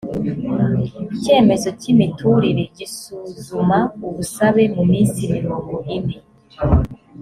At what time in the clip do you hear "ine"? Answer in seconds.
5.95-6.17